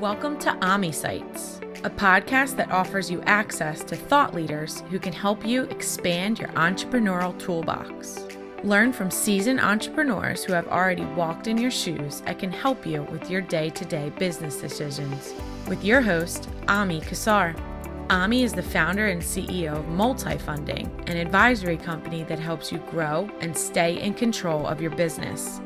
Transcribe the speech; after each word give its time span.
Welcome 0.00 0.38
to 0.38 0.56
Ami 0.64 0.86
Insights, 0.86 1.60
a 1.84 1.90
podcast 1.90 2.56
that 2.56 2.70
offers 2.70 3.10
you 3.10 3.20
access 3.26 3.84
to 3.84 3.94
thought 3.94 4.34
leaders 4.34 4.82
who 4.88 4.98
can 4.98 5.12
help 5.12 5.44
you 5.44 5.64
expand 5.64 6.38
your 6.38 6.48
entrepreneurial 6.52 7.38
toolbox. 7.38 8.26
Learn 8.64 8.94
from 8.94 9.10
seasoned 9.10 9.60
entrepreneurs 9.60 10.42
who 10.42 10.54
have 10.54 10.66
already 10.68 11.04
walked 11.04 11.48
in 11.48 11.58
your 11.58 11.70
shoes 11.70 12.22
and 12.24 12.38
can 12.38 12.50
help 12.50 12.86
you 12.86 13.02
with 13.12 13.30
your 13.30 13.42
day 13.42 13.68
to 13.68 13.84
day 13.84 14.08
business 14.18 14.56
decisions. 14.58 15.34
With 15.68 15.84
your 15.84 16.00
host, 16.00 16.48
Ami 16.66 17.02
Kassar. 17.02 17.54
Ami 18.08 18.42
is 18.42 18.54
the 18.54 18.62
founder 18.62 19.08
and 19.08 19.20
CEO 19.20 19.76
of 19.76 19.84
Multifunding, 19.84 20.88
an 21.10 21.18
advisory 21.18 21.76
company 21.76 22.22
that 22.24 22.38
helps 22.38 22.72
you 22.72 22.78
grow 22.90 23.28
and 23.42 23.54
stay 23.54 24.00
in 24.00 24.14
control 24.14 24.66
of 24.66 24.80
your 24.80 24.92
business. 24.92 25.60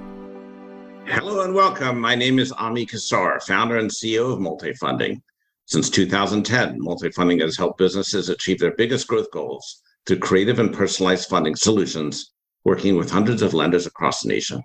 Hello 1.07 1.43
and 1.43 1.55
welcome. 1.55 2.01
My 2.01 2.15
name 2.15 2.39
is 2.39 2.51
Ami 2.53 2.87
Kassar, 2.87 3.43
founder 3.43 3.77
and 3.77 3.91
CEO 3.91 4.33
of 4.33 4.39
Multifunding. 4.39 5.21
Since 5.67 5.91
2010, 5.91 6.81
Multifunding 6.81 7.43
has 7.43 7.59
helped 7.59 7.77
businesses 7.77 8.31
achieve 8.31 8.59
their 8.59 8.75
biggest 8.75 9.07
growth 9.07 9.31
goals 9.31 9.83
through 10.07 10.21
creative 10.21 10.59
and 10.59 10.73
personalized 10.73 11.29
funding 11.29 11.57
solutions, 11.57 12.33
working 12.65 12.97
with 12.97 13.11
hundreds 13.11 13.43
of 13.43 13.53
lenders 13.53 13.87
across 13.87 14.23
the 14.23 14.31
nation. 14.31 14.63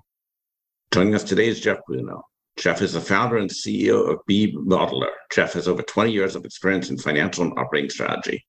Joining 0.92 1.14
us 1.14 1.26
today 1.26 1.50
is 1.50 1.60
Jeff 1.60 1.80
Bruno. 1.86 2.24
Jeff 2.58 2.82
is 2.82 2.94
the 2.94 3.02
founder 3.02 3.38
and 3.38 3.50
CEO 3.50 4.10
of 4.10 4.20
B 4.26 4.56
Modeler. 4.56 5.12
Jeff 5.32 5.54
has 5.54 5.68
over 5.68 5.82
20 5.82 6.10
years 6.12 6.38
of 6.38 6.46
experience 6.46 6.90
in 6.90 6.98
financial 6.98 7.44
and 7.44 7.60
operating 7.60 7.90
strategy. 7.90 8.46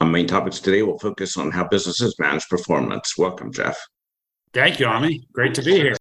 Our 0.00 0.06
main 0.06 0.28
topics 0.28 0.60
today 0.60 0.82
will 0.82 0.98
focus 1.00 1.36
on 1.36 1.50
how 1.50 1.66
businesses 1.66 2.18
manage 2.20 2.48
performance. 2.48 3.18
Welcome, 3.18 3.52
Jeff. 3.52 3.78
Thank 4.52 4.78
you, 4.78 4.86
Ami. 4.86 5.26
Great 5.32 5.54
to 5.54 5.62
be 5.62 5.72
here. 5.72 5.96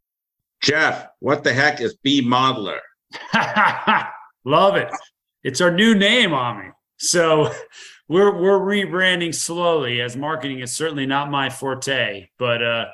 Jeff, 0.66 1.10
what 1.20 1.44
the 1.44 1.54
heck 1.54 1.80
is 1.80 1.96
B 2.02 2.24
Modeler? 2.28 2.80
Love 4.46 4.76
it. 4.78 4.90
It's 5.44 5.62
our 5.62 5.70
new 5.70 5.94
name, 5.94 6.34
Ami. 6.34 6.72
So 6.98 7.54
we're 8.10 8.36
we're 8.36 8.60
rebranding 8.60 9.34
slowly 9.34 10.02
as 10.02 10.18
marketing 10.18 10.62
is 10.62 10.76
certainly 10.76 11.06
not 11.06 11.30
my 11.30 11.52
forte, 11.52 12.30
but 12.40 12.64
uh 12.64 12.86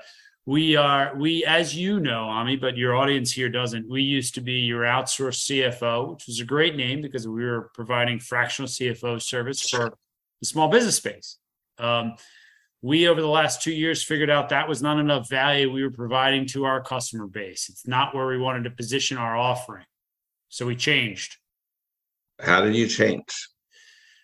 we 0.45 0.75
are 0.75 1.15
we 1.15 1.45
as 1.45 1.73
you 1.73 2.01
know, 2.01 2.23
Ami, 2.25 2.57
but 2.57 2.75
your 2.75 2.93
audience 2.93 3.31
here 3.31 3.47
doesn't. 3.47 3.89
We 3.89 4.01
used 4.01 4.35
to 4.35 4.41
be 4.41 4.55
your 4.55 4.81
outsourced 4.81 5.49
CFO, 5.49 6.11
which 6.11 6.27
was 6.27 6.41
a 6.41 6.45
great 6.45 6.75
name 6.75 7.01
because 7.01 7.25
we 7.25 7.45
were 7.45 7.71
providing 7.73 8.19
fractional 8.19 8.67
CFO 8.67 9.21
service 9.21 9.69
for 9.69 9.93
the 10.41 10.45
small 10.45 10.67
business 10.67 10.97
space. 10.97 11.37
Um, 11.77 12.15
we 12.81 13.07
over 13.07 13.21
the 13.21 13.27
last 13.27 13.61
two 13.61 13.71
years 13.71 14.03
figured 14.03 14.29
out 14.29 14.49
that 14.49 14.67
was 14.67 14.81
not 14.81 14.99
enough 14.99 15.29
value 15.29 15.71
we 15.71 15.83
were 15.83 15.91
providing 15.91 16.47
to 16.47 16.65
our 16.65 16.81
customer 16.81 17.27
base. 17.27 17.69
It's 17.69 17.87
not 17.87 18.15
where 18.15 18.25
we 18.25 18.39
wanted 18.39 18.63
to 18.63 18.71
position 18.71 19.17
our 19.17 19.37
offering. 19.37 19.85
So 20.49 20.65
we 20.65 20.75
changed. 20.75 21.37
How 22.39 22.61
did 22.61 22.75
you 22.75 22.87
change? 22.87 23.49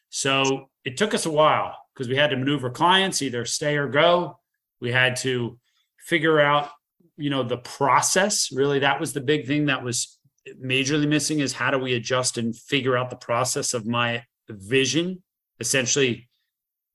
So 0.10 0.70
it 0.84 0.98
took 0.98 1.14
us 1.14 1.26
a 1.26 1.32
while 1.32 1.78
because 1.94 2.08
we 2.08 2.16
had 2.16 2.32
to 2.32 2.38
maneuver 2.38 2.70
clients 2.72 3.22
either 3.22 3.46
stay 3.46 3.78
or 3.78 3.88
go. 3.88 4.40
We 4.82 4.92
had 4.92 5.16
to 5.18 5.60
figure 6.00 6.40
out 6.40 6.70
you 7.16 7.30
know 7.30 7.44
the 7.44 7.58
process. 7.58 8.52
Really 8.52 8.80
that 8.80 9.00
was 9.00 9.14
the 9.14 9.22
big 9.22 9.46
thing 9.46 9.68
that 9.68 9.84
was 9.84 10.18
majorly 10.64 11.08
missing 11.08 11.40
is 11.40 11.54
how 11.54 11.70
do 11.72 11.78
we 11.78 11.94
adjust 11.94 12.38
and 12.38 12.56
figure 12.56 12.98
out 12.98 13.10
the 13.10 13.16
process 13.16 13.74
of 13.74 13.86
my 13.86 14.24
vision? 14.50 15.22
Essentially 15.60 16.28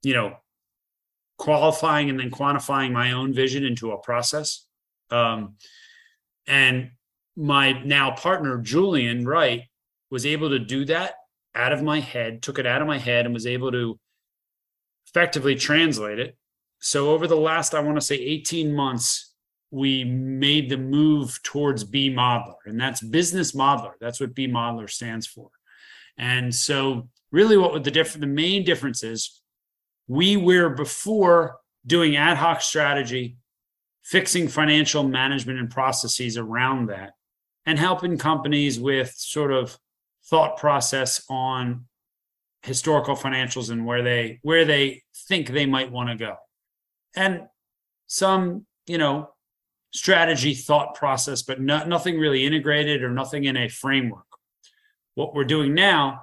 you 0.03 0.15
know 0.15 0.37
qualifying 1.43 2.09
and 2.09 2.21
then 2.21 2.31
quantifying 2.31 2.93
my 2.93 3.11
own 3.11 3.35
vision 3.35 3.65
into 3.65 3.91
a 3.91 3.99
process. 3.99 4.65
Um, 5.11 5.57
and 6.47 6.93
my 7.35 7.83
now 7.83 8.13
partner, 8.13 8.59
Julian 8.59 9.27
Wright, 9.27 9.63
was 10.09 10.25
able 10.25 10.51
to 10.51 10.61
do 10.61 10.85
that 10.85 11.15
out 11.53 11.73
of 11.73 11.83
my 11.83 11.99
head, 11.99 12.43
took 12.43 12.61
it 12.61 12.67
out 12.67 12.81
of 12.81 12.87
my 12.87 12.99
head, 12.99 13.25
and 13.25 13.35
was 13.35 13.49
able 13.49 13.73
to 13.73 13.99
effectively 15.09 15.57
translate 15.57 16.21
it. 16.21 16.37
So, 16.79 17.11
over 17.11 17.27
the 17.27 17.35
last, 17.35 17.75
I 17.75 17.81
want 17.81 17.97
to 17.97 18.07
say 18.07 18.15
18 18.15 18.73
months, 18.73 19.35
we 19.73 20.05
made 20.05 20.71
the 20.71 20.77
move 20.77 21.43
towards 21.43 21.83
B 21.83 22.09
Modeler, 22.09 22.55
and 22.67 22.81
that's 22.81 23.01
business 23.01 23.51
modeler. 23.51 23.95
That's 24.01 24.21
what 24.21 24.35
B 24.35 24.47
Modeler 24.47 24.89
stands 24.89 25.27
for. 25.27 25.49
And 26.17 26.55
so, 26.55 27.09
really, 27.33 27.57
what 27.57 27.83
the 27.83 27.91
difference, 27.91 28.21
the 28.21 28.27
main 28.29 28.65
difference 28.65 29.03
is 29.03 29.42
we 30.09 30.37
were 30.37 30.71
before 30.71 31.59
doing 31.87 32.17
ad 32.17 32.37
hoc 32.37 32.61
strategy, 32.61 33.37
fixing 34.03 34.49
financial 34.49 35.03
management 35.03 35.59
and 35.59 35.71
processes 35.71 36.37
around 36.37 36.87
that, 36.87 37.13
and 37.67 37.79
helping 37.79 38.19
companies 38.19 38.79
with 38.79 39.13
sort 39.17 39.53
of 39.53 39.79
thought 40.27 40.57
process 40.57 41.25
on 41.29 41.87
historical 42.63 43.17
financials 43.17 43.71
and 43.71 43.85
where 43.85 44.03
they 44.03 44.39
where 44.43 44.65
they 44.65 45.03
think 45.29 45.49
they 45.49 45.67
might 45.67 45.91
want 45.91 46.09
to 46.09 46.17
go. 46.17 46.37
And 47.17 47.43
some 48.07 48.67
you 48.87 48.99
know 48.99 49.31
strategy 49.93 50.55
thought 50.55 50.95
process 50.95 51.43
but 51.43 51.61
no, 51.61 51.85
nothing 51.85 52.19
really 52.19 52.47
integrated 52.47 53.03
or 53.03 53.11
nothing 53.11 53.45
in 53.45 53.57
a 53.57 53.69
framework. 53.69 54.25
What 55.15 55.35
we're 55.35 55.45
doing 55.45 55.75
now 55.75 56.23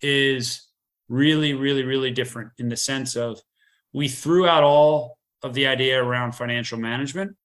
is 0.00 0.66
really, 1.08 1.54
really, 1.54 1.82
really 1.82 2.10
different 2.10 2.50
in 2.58 2.68
the 2.68 2.76
sense 2.76 3.16
of 3.16 3.40
we 3.92 4.08
threw 4.08 4.46
out 4.46 4.62
all 4.62 5.18
of 5.42 5.54
the 5.54 5.66
idea 5.66 6.02
around 6.02 6.32
financial 6.32 6.78
management. 6.78 7.36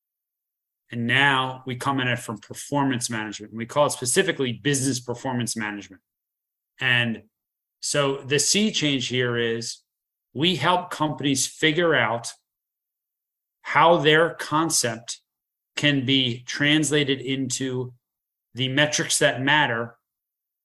And 0.92 1.06
now 1.06 1.64
we 1.66 1.76
come 1.76 2.00
in 2.00 2.08
it 2.08 2.20
from 2.20 2.38
performance 2.38 3.10
management. 3.10 3.54
We 3.54 3.66
call 3.66 3.88
it 3.88 3.92
specifically 3.92 4.54
business 4.54 5.00
performance 5.00 5.58
management. 5.58 6.02
And 6.80 7.24
so 7.82 8.18
the 8.18 8.40
sea 8.40 8.72
change 8.72 9.08
here 9.08 9.38
is 9.38 9.80
we 10.34 10.56
help 10.56 10.90
companies 10.90 11.46
figure 11.46 11.94
out 11.94 12.32
how 13.64 13.98
their 13.98 14.30
concept 14.36 15.20
can 15.76 16.06
be 16.06 16.44
translated 16.48 17.20
into 17.20 17.94
the 18.54 18.70
metrics 18.70 19.20
that 19.20 19.42
matter 19.42 19.98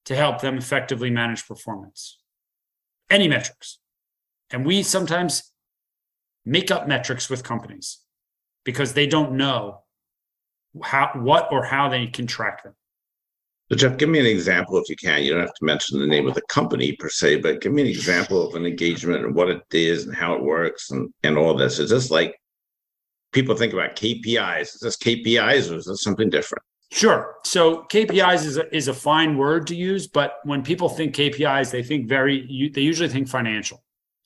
to 0.05 0.15
help 0.15 0.41
them 0.41 0.57
effectively 0.57 1.11
manage 1.11 1.47
performance 1.47 2.22
any 3.13 3.29
metrics. 3.29 3.79
And 4.51 4.67
we 4.67 4.83
sometimes 4.83 5.53
make 6.45 6.71
up 6.71 6.89
metrics 6.89 7.31
with 7.31 7.45
companies 7.45 7.99
because 8.65 8.95
they 8.95 9.07
don't 9.07 9.33
know 9.37 9.83
how 10.83 11.11
what 11.15 11.53
or 11.53 11.65
how 11.65 11.89
they 11.89 12.07
can 12.07 12.27
track 12.27 12.65
them. 12.65 12.75
So 13.71 13.77
Jeff, 13.77 13.97
give 13.97 14.09
me 14.09 14.19
an 14.19 14.27
example 14.27 14.77
if 14.79 14.89
you 14.89 14.97
can. 14.97 15.23
You 15.23 15.33
don't 15.33 15.43
have 15.43 15.55
to 15.55 15.65
mention 15.65 16.01
the 16.01 16.07
name 16.07 16.27
of 16.27 16.35
the 16.35 16.43
company 16.49 16.93
per 16.93 17.09
se, 17.09 17.37
but 17.37 17.61
give 17.61 17.73
me 17.73 17.83
an 17.83 17.89
example 17.89 18.47
of 18.47 18.55
an 18.55 18.67
engagement 18.67 19.25
and 19.25 19.35
what 19.35 19.49
it 19.49 19.63
is 19.73 20.07
and 20.07 20.15
how 20.15 20.35
it 20.35 20.43
works 20.43 20.91
and, 20.91 21.13
and 21.23 21.39
all 21.39 21.55
this. 21.55 21.79
Is 21.79 21.91
this 21.91 22.11
like 22.11 22.39
people 23.33 23.55
think 23.55 23.73
about 23.73 23.97
KPIs? 23.97 24.75
Is 24.75 24.81
this 24.81 24.97
KPIs 24.97 25.71
or 25.71 25.77
is 25.77 25.87
this 25.87 26.03
something 26.03 26.29
different? 26.29 26.65
Sure. 26.93 27.37
So 27.43 27.85
KPIs 27.85 28.45
is 28.45 28.59
a, 28.59 28.77
is 28.77 28.89
a 28.89 28.93
fine 28.93 29.39
word 29.39 29.67
to 29.69 29.75
use, 29.75 30.07
but 30.07 30.35
when 30.45 30.63
people 30.63 30.91
think 30.91 31.15
KPIs, 31.15 31.71
they 31.71 31.83
think 31.83 32.07
very, 32.07 32.71
they 32.75 32.83
usually 32.83 33.09
think 33.09 33.29
financial 33.29 33.83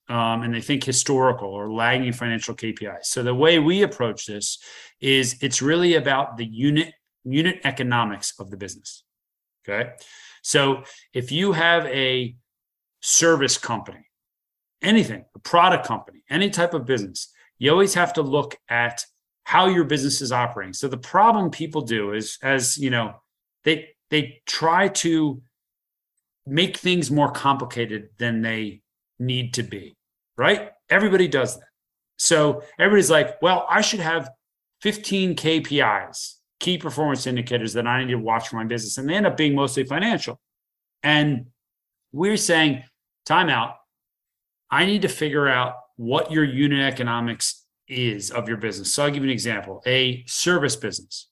um, 0.09 0.43
and 0.43 0.53
they 0.53 0.61
think 0.61 0.83
historical 0.83 1.49
or 1.49 1.73
lagging 1.73 2.13
financial 2.13 2.57
KPIs. 2.57 3.05
So 3.05 3.23
the 3.23 3.33
way 3.33 3.61
we 3.61 3.83
approach 3.83 4.27
this 4.27 4.59
is 5.01 5.37
it's 5.43 5.63
really 5.63 5.95
about 5.95 6.37
the 6.37 6.45
unit 6.45 6.93
unit 7.25 7.61
economics 7.63 8.35
of 8.41 8.51
the 8.51 8.57
business. 8.57 9.05
Okay. 9.69 9.93
So 10.43 10.83
if 11.15 11.31
you 11.31 11.53
have 11.53 11.87
a 11.87 12.35
service 13.01 13.59
company, 13.59 14.07
anything, 14.83 15.25
a 15.37 15.39
product 15.39 15.87
company, 15.87 16.25
any 16.31 16.51
type 16.51 16.75
of 16.75 16.85
business, 16.85 17.33
you 17.59 17.71
always 17.71 17.95
have 17.95 18.13
to 18.15 18.23
look 18.23 18.57
at 18.69 19.05
how 19.47 19.69
your 19.69 19.85
business 19.85 20.21
is 20.21 20.33
operating. 20.33 20.73
So 20.73 20.89
the 20.89 20.99
problem 20.99 21.51
people 21.53 21.83
do 21.83 22.15
is 22.15 22.37
as, 22.43 22.77
you 22.77 22.91
know, 22.91 23.15
they 23.63 23.91
they 24.11 24.43
try 24.45 24.89
to 24.89 25.41
make 26.45 26.77
things 26.77 27.13
more 27.13 27.31
complicated 27.31 28.09
than 28.19 28.43
they 28.43 28.83
need 29.21 29.55
to 29.55 29.63
be, 29.63 29.97
right? 30.37 30.73
Everybody 30.91 31.29
does 31.29 31.61
that. 31.61 31.69
So 32.19 32.65
everybody's 32.77 33.09
like, 33.11 33.41
well, 33.41 33.65
I 33.71 33.83
should 33.83 34.01
have 34.01 34.31
15 34.83 35.37
KPIs, 35.37 36.35
key 36.59 36.77
performance 36.77 37.29
indicators 37.29 37.75
that 37.75 37.87
I 37.87 38.03
need 38.03 38.11
to 38.11 38.19
watch 38.19 38.49
for 38.49 38.57
my 38.57 38.65
business. 38.65 38.99
And 38.99 39.09
they 39.09 39.15
end 39.15 39.29
up 39.29 39.37
being 39.37 39.55
mostly 39.55 39.85
financial. 39.85 40.41
And 41.05 41.47
we're 42.11 42.37
saying, 42.37 42.83
time 43.25 43.49
out. 43.49 43.77
I 44.73 44.87
need 44.87 45.03
to 45.03 45.09
figure 45.09 45.47
out 45.47 45.75
what 45.95 46.33
your 46.33 46.43
unit 46.43 46.81
economics 46.81 47.56
is 47.89 48.31
of 48.31 48.49
your 48.49 48.57
business. 48.57 48.93
So 48.93 49.05
I'll 49.05 49.11
give 49.11 49.23
you 49.23 49.29
an 49.29 49.33
example 49.33 49.83
a 49.87 50.25
service 50.27 50.77
business. 50.77 51.29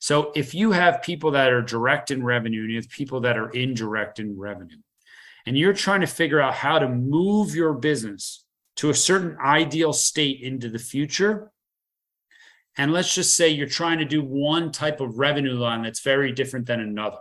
So 0.00 0.32
if 0.34 0.54
you 0.54 0.72
have 0.72 1.02
people 1.02 1.30
that 1.32 1.52
are 1.52 1.62
direct 1.62 2.10
in 2.10 2.22
revenue 2.22 2.62
and 2.62 2.70
you 2.70 2.76
have 2.76 2.88
people 2.88 3.20
that 3.20 3.38
are 3.38 3.50
indirect 3.50 4.18
in 4.18 4.38
revenue, 4.38 4.76
and 5.46 5.56
you're 5.56 5.72
trying 5.72 6.00
to 6.00 6.06
figure 6.06 6.40
out 6.40 6.54
how 6.54 6.78
to 6.78 6.88
move 6.88 7.54
your 7.54 7.72
business 7.72 8.44
to 8.76 8.90
a 8.90 8.94
certain 8.94 9.36
ideal 9.42 9.92
state 9.92 10.42
into 10.42 10.68
the 10.68 10.78
future, 10.78 11.50
and 12.76 12.92
let's 12.92 13.14
just 13.14 13.34
say 13.34 13.48
you're 13.48 13.66
trying 13.66 13.98
to 13.98 14.04
do 14.04 14.22
one 14.22 14.70
type 14.70 15.00
of 15.00 15.18
revenue 15.18 15.54
line 15.54 15.82
that's 15.82 16.00
very 16.00 16.32
different 16.32 16.66
than 16.66 16.80
another. 16.80 17.18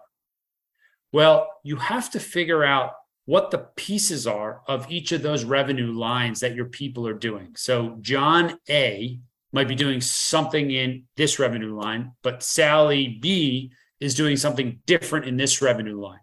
Well, 1.13 1.47
you 1.63 1.77
have 1.77 2.09
to 2.12 2.19
figure 2.19 2.63
out 2.63 2.91
what 3.25 3.51
the 3.51 3.68
pieces 3.75 4.27
are 4.27 4.62
of 4.68 4.89
each 4.89 5.12
of 5.12 5.24
those 5.24 5.44
revenue 5.44 5.92
lines 5.92 6.39
that 6.39 6.56
your 6.56 6.66
people 6.66 7.07
are 7.07 7.13
doing. 7.13 7.54
So, 7.56 7.98
John 8.01 8.60
A 8.69 9.19
might 9.51 9.68
be 9.68 9.75
doing 9.75 10.01
something 10.01 10.72
in 10.72 11.04
this 11.16 11.39
revenue 11.39 11.75
line, 11.75 12.12
but 12.22 12.44
Sally 12.44 13.19
B 13.22 13.72
is 14.00 14.16
doing 14.16 14.38
something 14.38 14.80
different 14.86 15.25
in 15.25 15.38
this 15.38 15.62
revenue 15.62 16.00
line. 16.00 16.19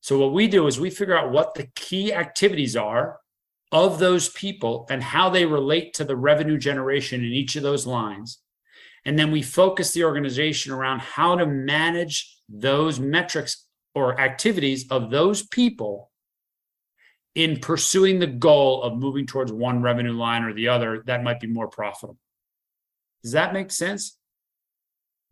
So, 0.00 0.18
what 0.18 0.34
we 0.34 0.46
do 0.46 0.66
is 0.66 0.78
we 0.78 0.90
figure 0.90 1.16
out 1.16 1.32
what 1.32 1.54
the 1.54 1.68
key 1.74 2.12
activities 2.12 2.76
are 2.76 3.18
of 3.72 3.98
those 3.98 4.28
people 4.28 4.86
and 4.90 5.02
how 5.02 5.30
they 5.30 5.46
relate 5.46 5.94
to 5.94 6.04
the 6.04 6.16
revenue 6.16 6.58
generation 6.58 7.24
in 7.24 7.32
each 7.32 7.56
of 7.56 7.62
those 7.62 7.86
lines. 7.86 8.38
And 9.04 9.18
then 9.18 9.30
we 9.30 9.42
focus 9.42 9.92
the 9.92 10.04
organization 10.04 10.72
around 10.72 11.00
how 11.00 11.36
to 11.36 11.46
manage 11.46 12.40
those 12.48 13.00
metrics 13.00 13.66
or 13.94 14.20
activities 14.20 14.86
of 14.90 15.10
those 15.10 15.46
people 15.46 16.10
in 17.36 17.60
pursuing 17.60 18.18
the 18.18 18.26
goal 18.26 18.82
of 18.82 18.96
moving 18.96 19.26
towards 19.26 19.52
one 19.52 19.82
revenue 19.82 20.14
line 20.14 20.42
or 20.42 20.54
the 20.54 20.66
other 20.66 21.02
that 21.06 21.22
might 21.22 21.38
be 21.38 21.46
more 21.46 21.68
profitable. 21.68 22.18
Does 23.22 23.32
that 23.32 23.52
make 23.52 23.70
sense? 23.70 24.18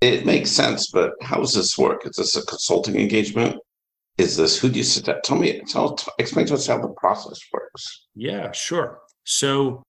It 0.03 0.27
makes 0.27 0.51
sense, 0.51 0.91
but 0.93 1.13
how 1.23 1.39
does 1.39 1.55
this 1.55 1.79
work? 1.79 2.07
Is 2.07 2.17
this 2.17 2.37
a 2.37 2.45
consulting 2.45 2.97
engagement? 2.97 3.57
Is 4.19 4.37
this 4.37 4.59
who 4.59 4.69
do 4.69 4.79
you 4.79 4.85
sit 4.85 5.09
at? 5.09 5.25
Tell 5.25 5.39
me, 5.39 5.63
tell, 5.67 5.99
explain 6.19 6.45
to 6.47 6.55
us 6.55 6.67
how 6.67 6.79
the 6.79 6.89
process 6.89 7.41
works. 7.53 8.07
Yeah, 8.15 8.53
sure. 8.53 9.01
So 9.25 9.83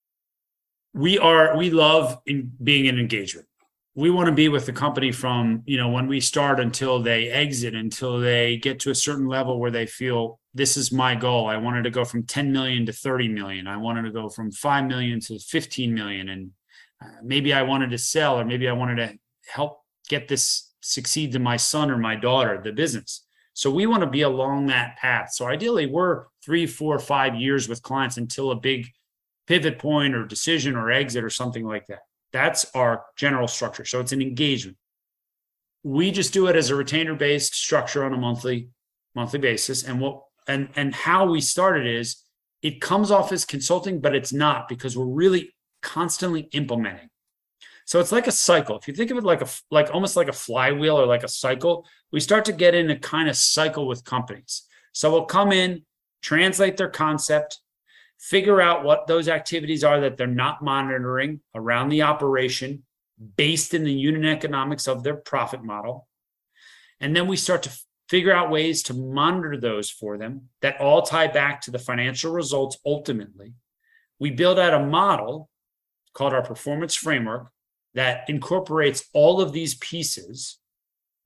we 0.94 1.18
are, 1.18 1.56
we 1.56 1.70
love 1.70 2.18
in 2.24 2.50
being 2.62 2.86
in 2.86 2.98
engagement. 2.98 3.46
We 3.96 4.10
want 4.10 4.26
to 4.26 4.32
be 4.32 4.48
with 4.48 4.66
the 4.66 4.74
company 4.74 5.10
from, 5.10 5.62
you 5.64 5.78
know, 5.78 5.88
when 5.88 6.06
we 6.06 6.20
start 6.20 6.60
until 6.60 7.02
they 7.02 7.30
exit, 7.30 7.74
until 7.74 8.20
they 8.20 8.58
get 8.58 8.78
to 8.80 8.90
a 8.90 8.94
certain 8.94 9.26
level 9.26 9.58
where 9.58 9.70
they 9.70 9.86
feel 9.86 10.38
this 10.52 10.76
is 10.76 10.92
my 10.92 11.14
goal. 11.14 11.46
I 11.46 11.56
wanted 11.56 11.84
to 11.84 11.90
go 11.90 12.04
from 12.04 12.24
10 12.24 12.52
million 12.52 12.84
to 12.86 12.92
30 12.92 13.28
million. 13.28 13.66
I 13.66 13.78
wanted 13.78 14.02
to 14.02 14.10
go 14.10 14.28
from 14.28 14.50
5 14.50 14.84
million 14.84 15.18
to 15.20 15.38
15 15.38 15.94
million. 15.94 16.28
And 16.28 16.50
uh, 17.02 17.08
maybe 17.22 17.54
I 17.54 17.62
wanted 17.62 17.90
to 17.90 17.98
sell, 17.98 18.38
or 18.38 18.44
maybe 18.44 18.68
I 18.68 18.72
wanted 18.72 18.96
to 18.96 19.18
help 19.50 19.80
get 20.10 20.28
this 20.28 20.74
succeed 20.80 21.32
to 21.32 21.38
my 21.38 21.56
son 21.56 21.90
or 21.90 21.96
my 21.96 22.16
daughter, 22.16 22.60
the 22.62 22.72
business. 22.72 23.24
So 23.54 23.70
we 23.70 23.86
want 23.86 24.02
to 24.02 24.10
be 24.10 24.20
along 24.20 24.66
that 24.66 24.98
path. 24.98 25.32
So 25.32 25.46
ideally, 25.46 25.86
we're 25.86 26.26
three, 26.44 26.66
four, 26.66 26.98
five 26.98 27.34
years 27.34 27.66
with 27.66 27.82
clients 27.82 28.18
until 28.18 28.50
a 28.50 28.56
big 28.56 28.88
pivot 29.46 29.78
point 29.78 30.14
or 30.14 30.26
decision 30.26 30.76
or 30.76 30.90
exit 30.90 31.24
or 31.24 31.30
something 31.30 31.64
like 31.64 31.86
that. 31.86 32.00
That's 32.36 32.66
our 32.74 33.06
general 33.16 33.48
structure. 33.48 33.86
So 33.86 33.98
it's 33.98 34.12
an 34.12 34.20
engagement. 34.20 34.76
We 35.82 36.10
just 36.10 36.34
do 36.34 36.48
it 36.48 36.56
as 36.56 36.68
a 36.68 36.76
retainer 36.76 37.14
based 37.14 37.54
structure 37.54 38.04
on 38.04 38.12
a 38.12 38.18
monthly 38.18 38.68
monthly 39.14 39.38
basis. 39.38 39.84
And 39.84 40.00
what 40.00 40.22
and 40.46 40.68
and 40.76 40.94
how 40.94 41.24
we 41.24 41.40
started 41.40 41.86
is 41.86 42.22
it 42.60 42.82
comes 42.82 43.10
off 43.10 43.32
as 43.32 43.46
consulting, 43.46 44.00
but 44.02 44.14
it's 44.14 44.34
not 44.34 44.68
because 44.68 44.98
we're 44.98 45.06
really 45.06 45.54
constantly 45.80 46.42
implementing. 46.52 47.08
So 47.86 48.00
it's 48.00 48.12
like 48.12 48.26
a 48.26 48.32
cycle. 48.32 48.76
If 48.76 48.86
you 48.86 48.92
think 48.92 49.10
of 49.10 49.16
it 49.16 49.24
like 49.24 49.40
a 49.40 49.48
like 49.70 49.94
almost 49.94 50.14
like 50.14 50.28
a 50.28 50.34
flywheel 50.34 51.00
or 51.00 51.06
like 51.06 51.22
a 51.22 51.28
cycle, 51.28 51.86
we 52.12 52.20
start 52.20 52.44
to 52.46 52.52
get 52.52 52.74
in 52.74 52.90
a 52.90 52.98
kind 52.98 53.30
of 53.30 53.36
cycle 53.36 53.88
with 53.88 54.04
companies. 54.04 54.62
So 54.92 55.10
we'll 55.10 55.24
come 55.24 55.52
in, 55.52 55.86
translate 56.20 56.76
their 56.76 56.90
concept, 56.90 57.60
figure 58.18 58.60
out 58.60 58.84
what 58.84 59.06
those 59.06 59.28
activities 59.28 59.84
are 59.84 60.00
that 60.00 60.16
they're 60.16 60.26
not 60.26 60.62
monitoring 60.62 61.40
around 61.54 61.88
the 61.88 62.02
operation 62.02 62.82
based 63.36 63.74
in 63.74 63.84
the 63.84 63.92
unit 63.92 64.24
economics 64.24 64.88
of 64.88 65.02
their 65.02 65.16
profit 65.16 65.62
model. 65.62 66.08
And 67.00 67.14
then 67.14 67.26
we 67.26 67.36
start 67.36 67.62
to 67.64 67.78
figure 68.08 68.32
out 68.32 68.50
ways 68.50 68.82
to 68.84 68.94
monitor 68.94 69.56
those 69.58 69.90
for 69.90 70.16
them 70.16 70.48
that 70.62 70.80
all 70.80 71.02
tie 71.02 71.26
back 71.26 71.60
to 71.62 71.70
the 71.70 71.78
financial 71.78 72.32
results 72.32 72.78
ultimately. 72.86 73.54
We 74.18 74.30
build 74.30 74.58
out 74.58 74.74
a 74.74 74.86
model 74.86 75.50
called 76.14 76.32
our 76.32 76.42
performance 76.42 76.94
framework 76.94 77.50
that 77.94 78.28
incorporates 78.28 79.08
all 79.12 79.40
of 79.40 79.52
these 79.52 79.74
pieces. 79.76 80.58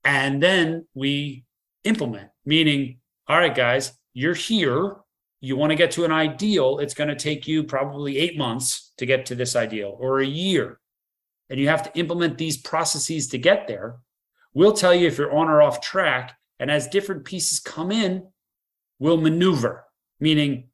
And 0.03 0.41
then 0.41 0.87
we 0.93 1.43
implement, 1.83 2.29
meaning, 2.45 2.99
all 3.27 3.37
right, 3.37 3.55
guys, 3.55 3.93
you're 4.13 4.33
here. 4.33 4.95
You 5.41 5.57
want 5.57 5.71
to 5.71 5.75
get 5.75 5.91
to 5.91 6.05
an 6.05 6.11
ideal. 6.11 6.77
It's 6.79 6.93
going 6.93 7.09
to 7.09 7.15
take 7.15 7.47
you 7.47 7.63
probably 7.63 8.17
eight 8.17 8.37
months 8.37 8.93
to 8.97 9.07
get 9.07 9.25
to 9.25 9.35
this 9.35 9.55
ideal 9.55 9.97
or 9.99 10.19
a 10.19 10.25
year. 10.25 10.79
And 11.49 11.59
you 11.59 11.67
have 11.67 11.83
to 11.83 11.99
implement 11.99 12.37
these 12.37 12.57
processes 12.57 13.27
to 13.29 13.37
get 13.37 13.67
there. 13.67 13.97
We'll 14.53 14.73
tell 14.73 14.93
you 14.93 15.07
if 15.07 15.17
you're 15.17 15.35
on 15.35 15.49
or 15.49 15.61
off 15.61 15.81
track. 15.81 16.37
And 16.59 16.69
as 16.69 16.87
different 16.87 17.25
pieces 17.25 17.59
come 17.59 17.91
in, 17.91 18.27
we'll 18.99 19.17
maneuver, 19.17 19.83
meaning, 20.19 20.69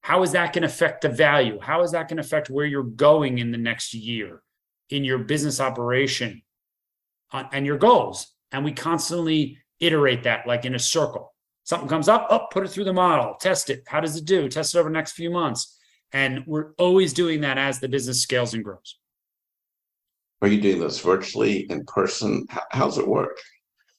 how 0.00 0.22
is 0.22 0.32
that 0.32 0.54
going 0.54 0.62
to 0.62 0.68
affect 0.68 1.02
the 1.02 1.10
value? 1.10 1.58
How 1.60 1.82
is 1.82 1.92
that 1.92 2.08
going 2.08 2.16
to 2.16 2.22
affect 2.22 2.48
where 2.48 2.64
you're 2.64 2.82
going 2.84 3.38
in 3.38 3.50
the 3.50 3.58
next 3.58 3.92
year 3.92 4.40
in 4.88 5.04
your 5.04 5.18
business 5.18 5.60
operation 5.60 6.42
uh, 7.32 7.44
and 7.52 7.66
your 7.66 7.76
goals? 7.76 8.28
And 8.50 8.64
we 8.64 8.72
constantly 8.72 9.58
iterate 9.78 10.22
that 10.22 10.46
like 10.46 10.64
in 10.64 10.74
a 10.74 10.78
circle. 10.78 11.34
Something 11.66 11.88
comes 11.88 12.08
up, 12.08 12.28
oh, 12.30 12.46
put 12.52 12.64
it 12.64 12.68
through 12.68 12.84
the 12.84 12.92
model, 12.92 13.34
test 13.40 13.70
it. 13.70 13.82
How 13.88 13.98
does 13.98 14.16
it 14.16 14.24
do? 14.24 14.48
Test 14.48 14.74
it 14.74 14.78
over 14.78 14.88
the 14.88 14.92
next 14.92 15.12
few 15.12 15.30
months. 15.30 15.76
And 16.12 16.44
we're 16.46 16.72
always 16.78 17.12
doing 17.12 17.40
that 17.40 17.58
as 17.58 17.80
the 17.80 17.88
business 17.88 18.22
scales 18.22 18.54
and 18.54 18.62
grows. 18.62 18.98
Are 20.40 20.46
you 20.46 20.60
doing 20.60 20.78
this 20.78 21.00
virtually, 21.00 21.68
in 21.68 21.84
person? 21.84 22.46
How's 22.70 22.98
it 22.98 23.08
work? 23.08 23.36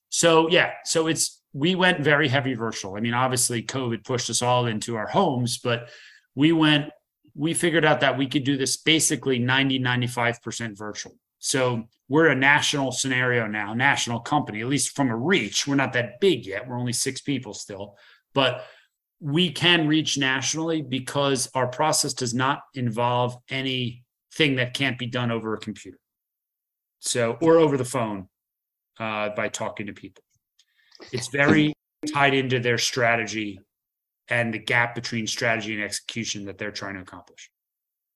So 0.07 0.49
yeah, 0.49 0.71
so 0.85 1.07
it's 1.07 1.41
we 1.51 1.75
went 1.75 1.99
very 1.99 2.29
heavy 2.29 2.53
virtual. 2.53 2.95
I 2.95 3.01
mean, 3.01 3.13
obviously 3.13 3.61
COVID 3.63 4.05
pushed 4.05 4.29
us 4.29 4.41
all 4.41 4.67
into 4.67 4.95
our 4.95 5.07
homes, 5.07 5.57
but 5.57 5.89
we 6.35 6.53
went 6.53 6.85
we 7.35 7.53
figured 7.53 7.83
out 7.83 7.99
that 7.99 8.17
we 8.17 8.27
could 8.27 8.45
do 8.45 8.55
this 8.55 8.77
basically 8.77 9.39
90 9.39 9.79
95% 9.81 10.77
virtual. 10.77 11.17
So 11.47 11.85
we're 12.09 12.27
a 12.27 12.35
national 12.35 12.91
scenario 12.91 13.47
now, 13.47 13.73
national 13.73 14.19
company, 14.19 14.59
at 14.59 14.67
least 14.67 14.93
from 14.93 15.09
a 15.09 15.15
reach. 15.15 15.65
We're 15.65 15.75
not 15.75 15.93
that 15.93 16.19
big 16.19 16.45
yet. 16.45 16.67
We're 16.67 16.77
only 16.77 16.91
6 16.91 17.21
people 17.21 17.53
still, 17.53 17.95
but 18.33 18.65
we 19.21 19.53
can 19.53 19.87
reach 19.87 20.17
nationally 20.17 20.81
because 20.81 21.49
our 21.55 21.67
process 21.67 22.13
does 22.13 22.33
not 22.33 22.63
involve 22.73 23.37
anything 23.49 24.57
that 24.57 24.73
can't 24.73 24.99
be 24.99 25.07
done 25.07 25.31
over 25.31 25.53
a 25.53 25.57
computer. 25.57 25.99
So, 26.99 27.37
or 27.39 27.59
over 27.59 27.77
the 27.77 27.85
phone 27.85 28.27
uh, 28.99 29.29
by 29.29 29.47
talking 29.47 29.85
to 29.85 29.93
people. 29.93 30.25
It's 31.13 31.29
very 31.29 31.71
tied 32.13 32.33
into 32.33 32.59
their 32.59 32.77
strategy 32.77 33.61
and 34.27 34.53
the 34.53 34.59
gap 34.59 34.95
between 34.95 35.25
strategy 35.25 35.75
and 35.75 35.81
execution 35.81 36.43
that 36.45 36.57
they're 36.57 36.71
trying 36.71 36.95
to 36.95 37.01
accomplish. 37.01 37.49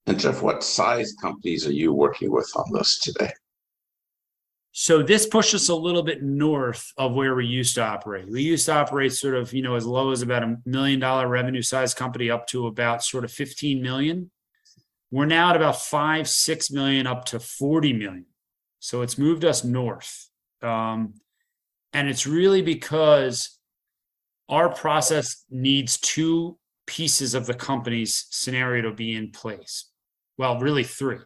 And 0.08 0.20
Jeff, 0.20 0.42
what 0.42 0.64
size 0.64 1.14
companies 1.22 1.68
are 1.68 1.74
you 1.74 1.94
working 1.94 2.32
with 2.32 2.52
on 2.56 2.66
this 2.74 3.00
today? 3.00 3.32
So 4.74 5.04
this 5.04 5.26
pushed 5.26 5.54
us 5.54 5.68
a 5.68 5.76
little 5.76 6.02
bit 6.02 6.24
north 6.24 6.92
of 6.98 7.14
where 7.14 7.36
we 7.36 7.46
used 7.46 7.76
to 7.76 7.84
operate. 7.84 8.30
We 8.30 8.42
used 8.42 8.66
to 8.68 8.74
operate 8.74 9.12
sort 9.12 9.36
of, 9.36 9.54
you 9.54 9.62
know, 9.62 9.76
as 9.76 9.86
low 9.86 10.12
as 10.12 10.22
about 10.22 10.44
a 10.44 10.58
million 10.66 11.00
dollar 11.00 11.28
revenue 11.28 11.62
size 11.62 11.94
company 11.94 12.30
up 12.30 12.48
to 12.48 12.68
about 12.68 13.04
sort 13.04 13.26
of 13.26 13.32
15 13.32 13.82
million. 13.82 14.32
We're 15.12 15.26
now 15.26 15.50
at 15.50 15.58
about 15.58 15.82
five, 15.82 16.28
six 16.30 16.72
million 16.72 17.06
up 17.06 17.26
to 17.26 17.40
40 17.40 17.94
million. 17.94 18.26
So 18.80 19.02
it's 19.02 19.18
moved 19.18 19.44
us 19.44 19.66
north. 19.66 20.30
Um, 20.62 21.16
and 21.92 22.08
it's 22.08 22.26
really 22.26 22.62
because 22.62 23.60
our 24.48 24.70
process 24.70 25.44
needs 25.50 26.00
two 26.00 26.58
pieces 26.88 27.34
of 27.34 27.46
the 27.46 27.54
company's 27.54 28.26
scenario 28.32 28.84
to 28.84 28.92
be 28.96 29.16
in 29.16 29.32
place. 29.32 29.91
Well, 30.38 30.60
really 30.60 30.84
three. 30.84 31.18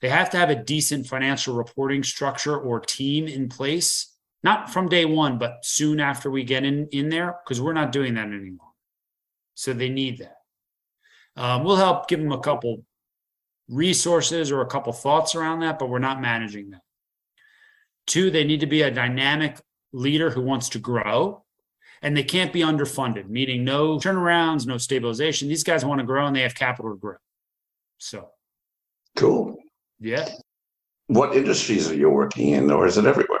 They 0.00 0.08
have 0.08 0.30
to 0.30 0.36
have 0.36 0.50
a 0.50 0.62
decent 0.62 1.06
financial 1.06 1.54
reporting 1.54 2.02
structure 2.02 2.56
or 2.58 2.80
team 2.80 3.26
in 3.26 3.48
place, 3.48 4.14
not 4.42 4.70
from 4.70 4.88
day 4.88 5.04
one, 5.04 5.38
but 5.38 5.64
soon 5.64 6.00
after 6.00 6.30
we 6.30 6.44
get 6.44 6.64
in, 6.64 6.88
in 6.92 7.08
there, 7.08 7.36
because 7.44 7.60
we're 7.60 7.72
not 7.72 7.92
doing 7.92 8.14
that 8.14 8.26
anymore. 8.26 8.72
So 9.54 9.72
they 9.72 9.88
need 9.88 10.18
that. 10.18 10.36
Um, 11.36 11.64
we'll 11.64 11.76
help 11.76 12.08
give 12.08 12.20
them 12.20 12.32
a 12.32 12.40
couple 12.40 12.84
resources 13.68 14.52
or 14.52 14.60
a 14.60 14.66
couple 14.66 14.92
thoughts 14.92 15.34
around 15.34 15.60
that, 15.60 15.78
but 15.78 15.88
we're 15.88 15.98
not 15.98 16.20
managing 16.20 16.70
that. 16.70 16.82
Two, 18.06 18.30
they 18.30 18.44
need 18.44 18.60
to 18.60 18.66
be 18.66 18.82
a 18.82 18.90
dynamic 18.90 19.58
leader 19.92 20.30
who 20.30 20.42
wants 20.42 20.68
to 20.70 20.78
grow. 20.78 21.44
And 22.02 22.14
they 22.14 22.22
can't 22.22 22.52
be 22.52 22.60
underfunded, 22.60 23.30
meaning 23.30 23.64
no 23.64 23.96
turnarounds, 23.96 24.66
no 24.66 24.76
stabilization. 24.76 25.48
These 25.48 25.64
guys 25.64 25.86
want 25.86 26.00
to 26.00 26.06
grow 26.06 26.26
and 26.26 26.36
they 26.36 26.42
have 26.42 26.54
capital 26.54 26.90
to 26.90 26.98
grow. 26.98 27.16
So 27.96 28.28
cool. 29.16 29.56
Yeah. 30.00 30.28
What 31.08 31.36
industries 31.36 31.90
are 31.90 31.94
you 31.94 32.10
working 32.10 32.48
in, 32.50 32.70
or 32.70 32.86
is 32.86 32.98
it 32.98 33.06
everywhere? 33.06 33.40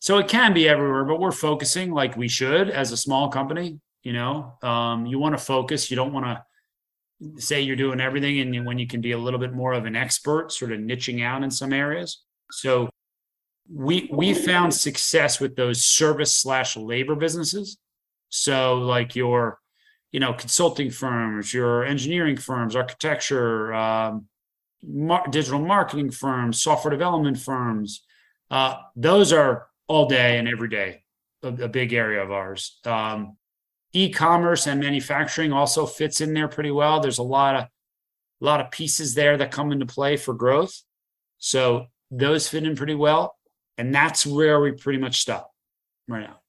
So 0.00 0.18
it 0.18 0.28
can 0.28 0.54
be 0.54 0.68
everywhere, 0.68 1.04
but 1.04 1.20
we're 1.20 1.32
focusing 1.32 1.92
like 1.92 2.16
we 2.16 2.28
should 2.28 2.70
as 2.70 2.92
a 2.92 2.96
small 2.96 3.28
company. 3.30 3.80
You 4.02 4.12
know, 4.12 4.54
um, 4.62 5.06
you 5.06 5.18
want 5.18 5.36
to 5.36 5.44
focus. 5.44 5.90
You 5.90 5.96
don't 5.96 6.12
want 6.12 6.26
to 6.26 6.44
say 7.42 7.60
you're 7.60 7.76
doing 7.76 8.00
everything, 8.00 8.40
and 8.40 8.66
when 8.66 8.78
you 8.78 8.86
can 8.86 9.00
be 9.00 9.12
a 9.12 9.18
little 9.18 9.40
bit 9.40 9.52
more 9.52 9.72
of 9.72 9.86
an 9.86 9.96
expert, 9.96 10.52
sort 10.52 10.72
of 10.72 10.80
niching 10.80 11.24
out 11.24 11.42
in 11.42 11.50
some 11.50 11.72
areas. 11.72 12.22
So 12.52 12.88
we 13.72 14.08
we 14.12 14.34
found 14.34 14.72
success 14.74 15.40
with 15.40 15.56
those 15.56 15.84
service 15.84 16.32
slash 16.32 16.76
labor 16.76 17.16
businesses 17.16 17.78
So, 18.30 18.76
like 18.76 19.16
your, 19.16 19.58
you 20.12 20.20
know, 20.20 20.32
consulting 20.34 20.90
firms, 20.90 21.52
your 21.54 21.84
engineering 21.84 22.36
firms, 22.36 22.76
architecture, 22.76 23.72
um, 23.74 24.26
mar- 24.82 25.26
digital 25.30 25.60
marketing 25.60 26.10
firms, 26.10 26.60
software 26.60 26.90
development 26.90 27.38
firms, 27.38 28.04
uh, 28.50 28.76
those 28.96 29.32
are 29.32 29.68
all 29.86 30.06
day 30.06 30.38
and 30.38 30.48
every 30.48 30.68
day 30.68 31.04
a, 31.42 31.48
a 31.48 31.68
big 31.68 31.92
area 31.92 32.22
of 32.22 32.30
ours. 32.30 32.78
Um, 32.84 33.36
e-commerce 33.92 34.66
and 34.66 34.80
manufacturing 34.80 35.52
also 35.52 35.86
fits 35.86 36.20
in 36.20 36.34
there 36.34 36.48
pretty 36.48 36.70
well. 36.70 37.00
There's 37.00 37.18
a 37.18 37.22
lot 37.22 37.56
of 37.56 37.62
a 38.40 38.44
lot 38.44 38.60
of 38.60 38.70
pieces 38.70 39.14
there 39.14 39.36
that 39.36 39.50
come 39.50 39.72
into 39.72 39.86
play 39.86 40.16
for 40.16 40.32
growth. 40.32 40.82
So 41.38 41.86
those 42.10 42.48
fit 42.48 42.64
in 42.64 42.76
pretty 42.76 42.94
well. 42.94 43.36
And 43.76 43.94
that's 43.94 44.24
where 44.24 44.60
we 44.60 44.72
pretty 44.72 44.98
much 44.98 45.20
stop 45.20 45.50
right 46.06 46.20
now. 46.20 46.40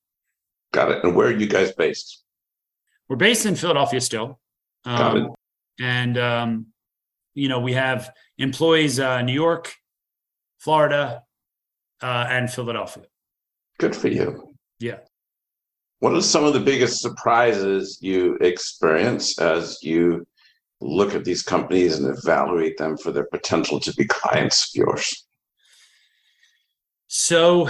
Got 0.72 0.92
it. 0.92 1.04
And 1.04 1.16
where 1.16 1.28
are 1.28 1.36
you 1.36 1.48
guys 1.48 1.72
based? 1.72 2.24
We're 3.08 3.16
based 3.16 3.48
in 3.48 3.56
Philadelphia 3.56 4.02
still. 4.02 4.40
Um, 4.86 4.98
Got 4.98 5.18
it. 5.18 5.30
And, 5.80 6.18
um, 6.18 6.66
you 7.40 7.48
know, 7.48 7.60
we 7.60 7.74
have 7.74 8.12
employees 8.38 9.00
uh, 9.00 9.22
New 9.22 9.34
York, 9.34 9.74
Florida, 10.58 11.24
uh, 12.02 12.26
and 12.30 12.52
Philadelphia. 12.52 13.04
Good 13.80 13.96
for 13.96 14.10
you. 14.10 14.56
Yeah. 14.80 15.00
What 16.00 16.14
are 16.14 16.22
some 16.22 16.44
of 16.44 16.54
the 16.54 16.60
biggest 16.60 17.02
surprises 17.02 17.98
you 18.02 18.36
experience 18.42 19.40
as 19.40 19.82
you 19.82 20.28
look 20.82 21.16
at 21.16 21.26
these 21.26 21.42
companies 21.42 21.98
and 21.98 22.18
evaluate 22.18 22.78
them 22.78 22.98
for 22.98 23.12
their 23.12 23.26
potential 23.26 23.80
to 23.82 23.94
be 23.94 24.06
clients 24.06 24.70
of 24.70 24.80
yours? 24.80 25.26
So 27.08 27.70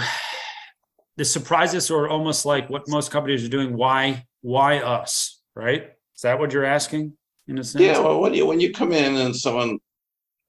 the 1.16 1.24
surprises 1.24 1.90
are 1.90 2.08
almost 2.08 2.44
like 2.44 2.68
what 2.68 2.88
most 2.88 3.10
companies 3.10 3.44
are 3.44 3.48
doing. 3.48 3.76
Why? 3.76 4.26
Why 4.42 4.78
us? 4.78 5.40
Right? 5.54 5.90
Is 6.16 6.22
that 6.22 6.38
what 6.38 6.52
you're 6.52 6.64
asking? 6.64 7.14
In 7.50 7.58
a 7.58 7.64
sense? 7.64 7.82
Yeah. 7.82 7.98
Well, 7.98 8.20
when 8.20 8.32
you 8.32 8.46
when 8.46 8.60
you 8.60 8.72
come 8.72 8.92
in 8.92 9.16
and 9.16 9.34
someone, 9.34 9.80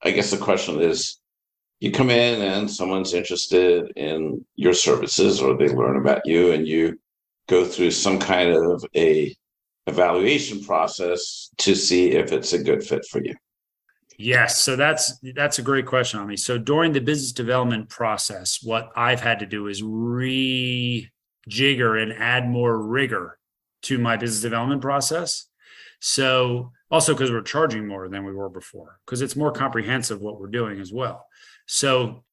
I 0.03 0.11
guess 0.11 0.29
the 0.29 0.37
question 0.37 0.79
is, 0.79 1.19
you 1.79 1.91
come 1.91 2.11
in 2.11 2.41
and 2.43 2.69
someone's 2.69 3.15
interested 3.15 3.91
in 3.95 4.45
your 4.55 4.73
services 4.73 5.41
or 5.41 5.57
they 5.57 5.67
learn 5.67 5.97
about 5.97 6.21
you 6.25 6.51
and 6.51 6.67
you 6.67 6.99
go 7.49 7.65
through 7.65 7.89
some 7.89 8.19
kind 8.19 8.51
of 8.51 8.85
a 8.95 9.35
evaluation 9.87 10.63
process 10.63 11.49
to 11.57 11.73
see 11.73 12.11
if 12.11 12.31
it's 12.31 12.53
a 12.53 12.63
good 12.63 12.83
fit 12.83 13.03
for 13.09 13.23
you. 13.23 13.33
Yes, 14.19 14.59
so 14.59 14.75
that's 14.75 15.19
that's 15.33 15.57
a 15.57 15.63
great 15.63 15.87
question 15.87 16.19
Ami. 16.19 16.37
So 16.37 16.59
during 16.59 16.93
the 16.93 17.01
business 17.01 17.31
development 17.31 17.89
process, 17.89 18.59
what 18.61 18.91
I've 18.95 19.21
had 19.21 19.39
to 19.39 19.47
do 19.47 19.65
is 19.65 19.81
rejigger 19.81 21.09
and 21.49 22.13
add 22.13 22.47
more 22.47 22.77
rigor 22.79 23.39
to 23.83 23.97
my 23.97 24.17
business 24.17 24.43
development 24.43 24.83
process. 24.83 25.47
So 25.99 26.73
also 26.91 27.13
because 27.13 27.31
we're 27.31 27.41
charging 27.41 27.87
more 27.87 28.09
than 28.09 28.25
we 28.25 28.33
were 28.33 28.49
before, 28.49 28.99
because 29.05 29.21
it's 29.21 29.35
more 29.35 29.51
comprehensive 29.51 30.21
what 30.21 30.39
we're 30.39 30.47
doing 30.47 30.79
as 30.79 30.91
well. 30.91 31.25
So 31.65 32.23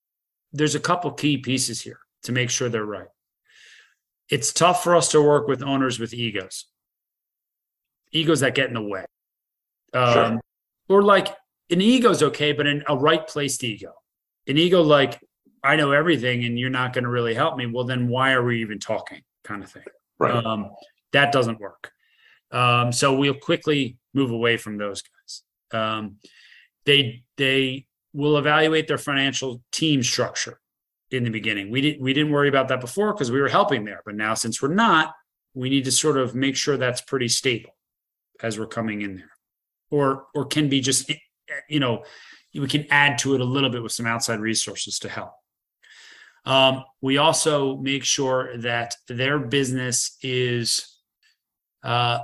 there's 0.53 0.75
a 0.75 0.81
couple 0.81 1.13
key 1.13 1.39
pieces 1.39 1.81
here 1.81 2.01
to 2.25 2.33
make 2.33 2.51
sure 2.51 2.69
they're 2.69 2.85
right. 2.85 3.09
It's 4.29 4.53
tough 4.53 4.83
for 4.83 4.97
us 4.97 5.11
to 5.13 5.23
work 5.23 5.47
with 5.49 5.63
owners 5.63 5.99
with 5.99 6.13
egos, 6.13 6.67
egos 8.11 8.41
that 8.41 8.55
get 8.55 8.69
in 8.69 8.75
the 8.75 8.83
way. 8.83 9.05
Um, 9.95 10.13
Sure. 10.13 10.41
Or 10.91 11.03
like 11.03 11.29
an 11.71 11.83
ego's 11.83 12.23
okay, 12.23 12.53
but 12.53 12.67
in 12.67 12.83
a 12.89 12.97
right 12.97 13.27
placed 13.27 13.63
ego. 13.63 13.93
An 14.47 14.57
ego 14.57 14.83
like, 14.83 15.21
I 15.63 15.77
know 15.77 15.93
everything 15.93 16.45
and 16.45 16.59
you're 16.59 16.71
not 16.71 16.95
going 16.95 17.05
to 17.05 17.11
really 17.11 17.35
help 17.35 17.59
me. 17.59 17.67
Well, 17.67 17.85
then 17.85 18.09
why 18.09 18.33
are 18.33 18.43
we 18.43 18.63
even 18.63 18.79
talking? 18.79 19.21
Kind 19.45 19.63
of 19.63 19.71
thing. 19.71 19.85
Right. 20.19 20.35
Um, 20.35 20.71
that 21.13 21.31
doesn't 21.31 21.61
work. 21.61 21.93
Um, 22.51 22.91
so 22.91 23.15
we'll 23.15 23.35
quickly 23.35 23.98
move 24.15 24.31
away 24.31 24.57
from 24.57 24.79
those 24.79 25.03
guys. 25.03 25.43
Um, 25.81 26.17
they 26.85 27.25
they 27.37 27.87
will 28.13 28.39
evaluate 28.39 28.89
their 28.89 28.99
financial 28.99 29.63
team 29.71 30.03
structure 30.03 30.61
in 31.11 31.25
the 31.25 31.31
beginning. 31.31 31.71
We 31.71 31.81
didn't 31.81 32.03
we 32.03 32.13
didn't 32.13 32.33
worry 32.33 32.49
about 32.49 32.69
that 32.69 32.81
before 32.81 33.13
because 33.13 33.31
we 33.31 33.41
were 33.41 33.49
helping 33.49 33.85
there, 33.85 34.03
but 34.05 34.15
now 34.15 34.35
since 34.35 34.63
we're 34.63 34.75
not, 34.75 35.15
we 35.55 35.71
need 35.71 35.85
to 35.85 35.93
sort 35.93 36.17
of 36.17 36.35
make 36.35 36.57
sure 36.57 36.77
that's 36.77 37.01
pretty 37.01 37.29
stable 37.29 37.77
as 38.43 38.59
we're 38.59 38.67
coming 38.67 39.03
in 39.03 39.17
there, 39.17 39.31
or 39.91 40.27
or 40.35 40.47
can 40.47 40.69
be 40.69 40.81
just 40.81 41.13
you 41.69 41.81
know 41.81 42.05
we 42.55 42.67
can 42.67 42.87
add 42.91 43.19
to 43.19 43.35
it 43.35 43.41
a 43.41 43.45
little 43.45 43.71
bit 43.71 43.83
with 43.83 43.93
some 43.93 44.07
outside 44.07 44.41
resources 44.41 44.99
to 45.01 45.09
help. 45.09 45.33
Um, 46.45 46.85
we 47.03 47.19
also 47.19 47.77
make 47.77 48.05
sure 48.05 48.57
that 48.59 48.95
their 49.07 49.39
business 49.39 50.17
is, 50.23 50.97
uh, 51.83 52.21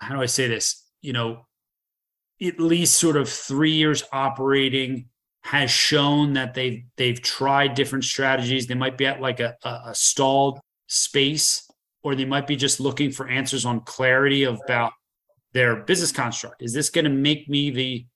how 0.00 0.14
do 0.14 0.22
I 0.22 0.26
say 0.26 0.48
this? 0.48 0.85
You 1.06 1.12
know, 1.12 1.46
at 2.42 2.58
least 2.58 2.96
sort 2.96 3.16
of 3.16 3.28
three 3.28 3.72
years 3.72 4.02
operating 4.12 5.08
has 5.42 5.70
shown 5.70 6.32
that 6.32 6.54
they've 6.54 6.82
they've 6.96 7.22
tried 7.22 7.74
different 7.74 8.04
strategies. 8.04 8.66
They 8.66 8.74
might 8.74 8.98
be 8.98 9.06
at 9.06 9.20
like 9.20 9.38
a, 9.38 9.54
a, 9.62 9.80
a 9.86 9.94
stalled 9.94 10.58
space, 10.88 11.70
or 12.02 12.16
they 12.16 12.24
might 12.24 12.48
be 12.48 12.56
just 12.56 12.80
looking 12.80 13.12
for 13.12 13.28
answers 13.28 13.64
on 13.64 13.82
clarity 13.82 14.42
about 14.42 14.92
their 15.52 15.76
business 15.76 16.10
construct. 16.10 16.62
Is 16.62 16.72
this 16.72 16.90
going 16.90 17.04
to 17.04 17.10
make 17.10 17.48
me 17.48 17.70
the 17.70 18.06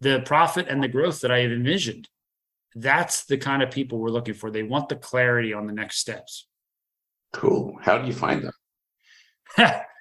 the 0.00 0.20
profit 0.26 0.68
and 0.68 0.82
the 0.82 0.88
growth 0.88 1.22
that 1.22 1.32
I 1.32 1.38
have 1.38 1.52
envisioned? 1.52 2.08
That's 2.74 3.24
the 3.24 3.38
kind 3.38 3.62
of 3.62 3.70
people 3.70 3.98
we're 3.98 4.10
looking 4.10 4.34
for. 4.34 4.50
They 4.50 4.62
want 4.62 4.90
the 4.90 4.96
clarity 4.96 5.54
on 5.54 5.66
the 5.66 5.72
next 5.72 5.98
steps. 5.98 6.46
Cool. 7.32 7.78
How 7.80 7.96
do 7.96 8.06
you 8.06 8.12
find 8.12 8.42
them? 9.56 9.80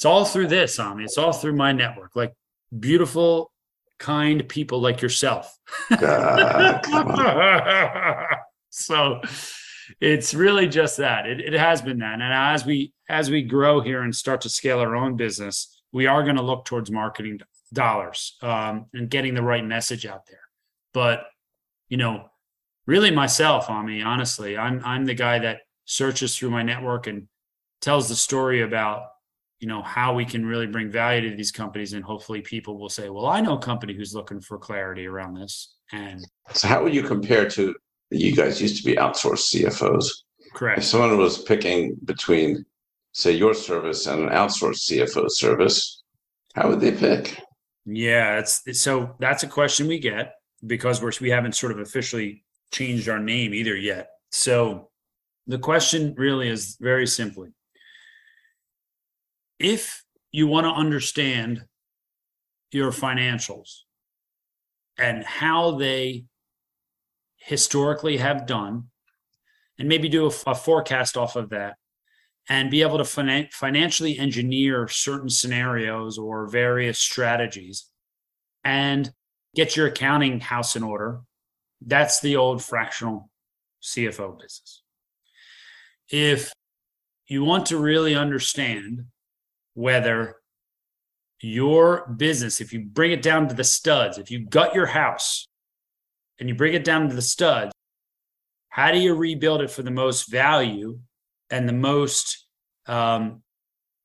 it's 0.00 0.06
all 0.06 0.24
through 0.24 0.46
this, 0.46 0.78
Ami. 0.78 1.04
It's 1.04 1.18
all 1.18 1.30
through 1.30 1.56
my 1.56 1.72
network. 1.72 2.16
Like 2.16 2.32
beautiful, 2.78 3.52
kind 3.98 4.48
people 4.48 4.80
like 4.80 5.02
yourself. 5.02 5.54
Uh, 5.90 6.78
so 8.70 9.20
it's 10.00 10.32
really 10.32 10.68
just 10.68 10.96
that. 10.96 11.26
It, 11.26 11.40
it 11.40 11.52
has 11.52 11.82
been 11.82 11.98
that. 11.98 12.14
And 12.14 12.22
as 12.22 12.64
we 12.64 12.94
as 13.10 13.30
we 13.30 13.42
grow 13.42 13.82
here 13.82 14.00
and 14.00 14.16
start 14.16 14.40
to 14.40 14.48
scale 14.48 14.78
our 14.78 14.96
own 14.96 15.16
business, 15.16 15.82
we 15.92 16.06
are 16.06 16.22
going 16.22 16.36
to 16.36 16.42
look 16.42 16.64
towards 16.64 16.90
marketing 16.90 17.40
dollars 17.70 18.38
um, 18.40 18.86
and 18.94 19.10
getting 19.10 19.34
the 19.34 19.42
right 19.42 19.66
message 19.66 20.06
out 20.06 20.24
there. 20.30 20.40
But 20.94 21.24
you 21.90 21.98
know, 21.98 22.30
really 22.86 23.10
myself, 23.10 23.68
Ami, 23.68 24.00
honestly, 24.00 24.56
I'm 24.56 24.80
I'm 24.82 25.04
the 25.04 25.12
guy 25.12 25.40
that 25.40 25.58
searches 25.84 26.38
through 26.38 26.52
my 26.52 26.62
network 26.62 27.06
and 27.06 27.28
tells 27.82 28.08
the 28.08 28.16
story 28.16 28.62
about 28.62 29.02
you 29.60 29.68
know 29.68 29.82
how 29.82 30.14
we 30.14 30.24
can 30.24 30.44
really 30.44 30.66
bring 30.66 30.90
value 30.90 31.30
to 31.30 31.36
these 31.36 31.52
companies 31.52 31.92
and 31.92 32.02
hopefully 32.04 32.40
people 32.40 32.78
will 32.78 32.88
say 32.88 33.08
well 33.10 33.26
i 33.26 33.40
know 33.40 33.56
a 33.58 33.62
company 33.62 33.94
who's 33.94 34.14
looking 34.14 34.40
for 34.40 34.58
clarity 34.58 35.06
around 35.06 35.34
this 35.34 35.74
and 35.92 36.24
So 36.52 36.66
how 36.68 36.82
would 36.82 36.94
you 36.94 37.02
compare 37.02 37.48
to 37.50 37.74
you 38.10 38.34
guys 38.34 38.60
used 38.60 38.76
to 38.78 38.84
be 38.84 38.96
outsourced 38.96 39.54
CFOs? 39.54 40.06
If 40.38 40.54
correct 40.54 40.82
someone 40.82 41.16
was 41.18 41.42
picking 41.42 41.96
between, 42.04 42.64
say, 43.12 43.32
your 43.32 43.54
service 43.54 44.06
and 44.06 44.22
an 44.22 44.28
outsourced 44.30 44.88
CFO 44.90 45.26
service, 45.30 46.02
how 46.54 46.68
would 46.68 46.80
they 46.80 46.92
pick? 46.92 47.40
yeah 47.86 48.38
it's 48.38 48.60
it's- 48.66 48.80
so 48.80 49.14
that's 49.20 49.42
a 49.42 49.48
question 49.48 49.86
we 49.88 49.98
get 49.98 50.34
because 50.66 51.00
we're 51.02 51.12
we 51.20 51.30
haven't 51.30 51.54
sort 51.56 51.72
of 51.72 51.78
officially 51.80 52.44
changed 52.72 53.08
our 53.08 53.18
name 53.18 53.52
either 53.54 53.76
yet 53.76 54.10
so 54.30 54.90
the 55.46 55.58
question 55.58 56.14
really 56.16 56.48
is 56.48 56.76
very 56.80 57.06
simply 57.06 57.48
if 59.60 60.02
you 60.32 60.46
want 60.46 60.64
to 60.64 60.70
understand 60.70 61.64
your 62.72 62.90
financials 62.90 63.80
and 64.98 65.22
how 65.22 65.72
they 65.72 66.24
historically 67.36 68.16
have 68.16 68.46
done, 68.46 68.84
and 69.78 69.88
maybe 69.88 70.08
do 70.08 70.24
a, 70.24 70.50
a 70.50 70.54
forecast 70.54 71.16
off 71.16 71.36
of 71.36 71.50
that, 71.50 71.76
and 72.48 72.70
be 72.70 72.82
able 72.82 72.98
to 72.98 73.04
finan- 73.04 73.52
financially 73.52 74.18
engineer 74.18 74.88
certain 74.88 75.28
scenarios 75.28 76.18
or 76.18 76.46
various 76.48 76.98
strategies, 76.98 77.88
and 78.64 79.12
get 79.54 79.76
your 79.76 79.86
accounting 79.86 80.40
house 80.40 80.76
in 80.76 80.82
order. 80.82 81.20
That's 81.80 82.20
the 82.20 82.36
old 82.36 82.62
fractional 82.62 83.30
CFO 83.82 84.38
business. 84.38 84.82
If 86.10 86.52
you 87.26 87.44
want 87.44 87.66
to 87.66 87.78
really 87.78 88.14
understand 88.14 89.06
whether 89.74 90.36
your 91.40 92.06
business, 92.16 92.60
if 92.60 92.72
you 92.72 92.80
bring 92.80 93.12
it 93.12 93.22
down 93.22 93.48
to 93.48 93.54
the 93.54 93.64
studs, 93.64 94.18
if 94.18 94.30
you 94.30 94.40
gut 94.40 94.74
your 94.74 94.86
house 94.86 95.46
and 96.38 96.48
you 96.48 96.54
bring 96.54 96.74
it 96.74 96.84
down 96.84 97.08
to 97.08 97.14
the 97.14 97.22
studs, 97.22 97.72
how 98.68 98.92
do 98.92 98.98
you 98.98 99.14
rebuild 99.14 99.62
it 99.62 99.70
for 99.70 99.82
the 99.82 99.90
most 99.90 100.30
value 100.30 100.98
and 101.50 101.68
the 101.68 101.72
most, 101.72 102.46
um, 102.86 103.42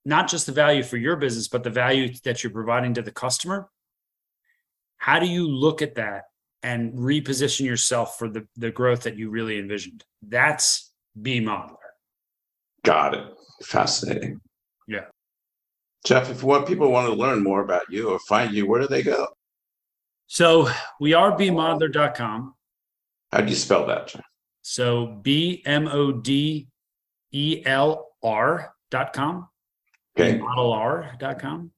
not 0.06 0.28
just 0.28 0.46
the 0.46 0.52
value 0.52 0.84
for 0.84 0.98
your 0.98 1.16
business, 1.16 1.48
but 1.48 1.64
the 1.64 1.70
value 1.70 2.14
that 2.24 2.44
you're 2.44 2.52
providing 2.52 2.94
to 2.94 3.02
the 3.02 3.12
customer? 3.12 3.70
How 4.98 5.20
do 5.20 5.28
you 5.28 5.48
look 5.48 5.82
at 5.82 5.96
that 5.96 6.24
and 6.64 6.94
reposition 6.94 7.66
yourself 7.66 8.18
for 8.18 8.28
the, 8.28 8.48
the 8.56 8.72
growth 8.72 9.04
that 9.04 9.18
you 9.18 9.30
really 9.30 9.60
envisioned? 9.60 10.04
That's 10.22 10.92
B 11.22 11.40
modeler. 11.40 11.76
Got 12.84 13.14
it. 13.14 13.28
Fascinating. 13.64 14.42
Yeah. 14.88 15.06
Jeff, 16.06 16.30
if 16.30 16.44
what 16.44 16.68
people 16.68 16.92
want 16.92 17.08
to 17.08 17.14
learn 17.14 17.44
more 17.44 17.62
about 17.62 17.90
you 17.90 18.12
or 18.12 18.20
find 18.20 18.54
you, 18.54 18.68
where 18.68 18.80
do 18.80 18.88
they 18.88 19.02
go? 19.02 19.28
So 20.28 20.70
we 21.00 21.14
are 21.14 21.36
bmodelr.com. 21.38 22.54
How 23.32 23.42
do 23.42 23.50
you 23.50 23.56
spell 23.56 23.88
that, 23.88 24.08
Jeff? 24.08 24.24
So 24.62 25.20
B 25.22 25.62
M 25.66 25.88
O 25.88 26.12
D 26.12 26.68
E 27.32 27.62
L 27.66 28.08
R.com. 28.24 29.50
Okay. 30.18 30.40
Modelar.com. 30.40 31.72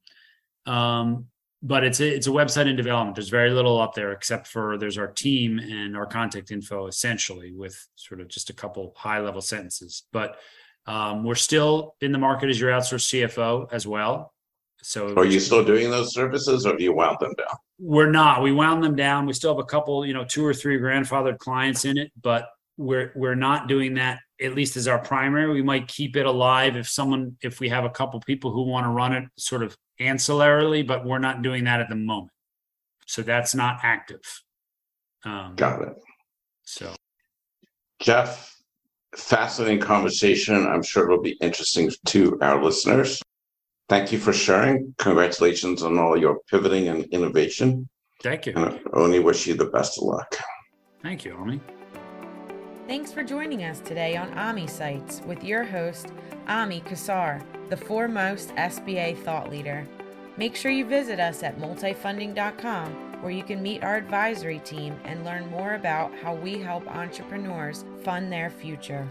Um, 0.66 1.26
but 1.64 1.84
it's 1.84 2.00
a, 2.00 2.08
it's 2.08 2.28
a 2.28 2.32
website 2.32 2.68
in 2.68 2.76
development. 2.76 3.16
There's 3.16 3.30
very 3.30 3.50
little 3.50 3.80
up 3.82 3.96
there 3.96 4.12
except 4.12 4.48
for 4.48 4.78
there's 4.78 4.98
our 4.98 5.08
team 5.08 5.58
and 5.58 5.98
our 5.98 6.06
contact 6.06 6.52
info 6.52 6.88
essentially 6.88 7.52
with 7.52 7.76
sort 7.96 8.22
of 8.22 8.28
just 8.28 8.50
a 8.50 8.54
couple 8.54 8.94
high 8.96 9.20
level 9.20 9.42
sentences. 9.42 10.04
But 10.12 10.38
um, 10.88 11.24
we're 11.24 11.36
still 11.36 11.96
in 12.02 12.12
the 12.12 12.18
market 12.18 12.50
as 12.50 12.60
your 12.60 12.72
outsourced 12.72 13.30
CFO 13.30 13.68
as 13.72 13.86
well. 13.86 14.34
So 14.82 15.14
Are 15.16 15.26
you 15.26 15.40
still 15.40 15.64
doing 15.64 15.90
those 15.92 16.14
services 16.14 16.66
or 16.66 16.76
do 16.78 16.84
you 16.84 16.94
wound 16.94 17.18
them 17.20 17.34
down? 17.38 17.58
we're 17.80 18.10
not. 18.10 18.42
We 18.42 18.52
wound 18.52 18.84
them 18.84 18.96
down. 18.96 19.26
We 19.26 19.34
still 19.34 19.54
have 19.54 19.60
a 19.64 19.66
couple, 19.68 20.06
you 20.06 20.14
know, 20.14 20.26
two 20.26 20.44
or 20.46 20.54
three 20.54 20.80
grandfathered 20.80 21.38
clients 21.38 21.86
in 21.86 21.98
it, 21.98 22.12
but 22.22 22.48
we're 22.78 23.12
we're 23.16 23.36
not 23.36 23.68
doing 23.68 23.96
that 23.96 24.20
at 24.42 24.54
least 24.56 24.78
as 24.78 24.88
our 24.88 25.00
primary. 25.00 25.52
We 25.52 25.62
might 25.64 25.88
keep 25.88 26.16
it 26.16 26.26
alive 26.26 26.76
if 26.76 26.88
someone 26.88 27.38
if 27.42 27.60
we 27.60 27.70
have 27.70 27.86
a 27.86 27.90
couple 27.90 28.20
people 28.22 28.52
who 28.52 28.64
want 28.64 28.86
to 28.86 28.90
run 28.90 29.14
it 29.14 29.26
sort 29.38 29.62
of 29.64 29.76
ancillarily, 30.00 30.86
but 30.86 31.06
we're 31.06 31.20
not 31.20 31.42
doing 31.42 31.66
that 31.66 31.80
at 31.82 31.90
the 31.90 31.96
moment. 31.96 32.32
So 33.08 33.22
that's 33.22 33.54
not 33.56 33.80
active. 33.84 34.22
Um, 35.26 35.54
Got 35.56 35.82
it. 35.82 35.96
so 36.64 36.94
Jeff, 38.00 38.57
fascinating 39.18 39.80
conversation. 39.80 40.68
I'm 40.68 40.84
sure 40.84 41.06
it'll 41.06 41.22
be 41.22 41.38
interesting 41.42 41.92
to 42.08 42.38
our 42.42 42.64
listeners. 42.64 43.22
Thank 43.90 44.12
you 44.12 44.20
for 44.20 44.34
sharing. 44.34 44.94
Congratulations 44.98 45.84
on 45.84 45.98
all 45.98 46.18
your 46.18 46.40
pivoting 46.50 46.90
and 46.90 47.06
innovation. 47.06 47.88
thank 48.22 48.46
you. 48.46 48.54
And 48.56 48.66
I 48.66 48.80
only 48.94 49.20
wish 49.20 49.48
you 49.48 49.54
the 49.54 49.66
best 49.66 49.98
of 49.98 50.04
luck. 50.04 50.38
Thank 51.02 51.26
you, 51.26 51.34
Ami. 51.34 51.62
Thanks 52.88 53.12
for 53.12 53.24
joining 53.24 53.64
us 53.64 53.80
today 53.80 54.16
on 54.16 54.34
AMI 54.38 54.64
Insights 54.64 55.22
with 55.26 55.44
your 55.44 55.64
host, 55.64 56.14
Ami 56.48 56.82
Kassar, 56.82 57.44
the 57.70 57.78
foremost 57.78 58.50
SBA 58.56 59.18
thought 59.24 59.50
leader. 59.50 59.88
Make 60.38 60.56
sure 60.56 60.72
you 60.72 60.86
visit 60.86 61.20
us 61.20 61.44
at 61.44 61.60
multifunding.com 61.60 63.07
where 63.22 63.32
you 63.32 63.44
can 63.44 63.62
meet 63.62 63.84
our 63.84 63.96
advisory 63.96 64.60
team 64.60 65.00
and 65.04 65.26
learn 65.26 65.50
more 65.50 65.74
about 65.76 66.14
how 66.22 66.34
we 66.34 66.60
help 66.60 66.88
entrepreneurs 66.88 67.86
fund 68.04 68.32
their 68.32 68.50
future. 68.50 69.10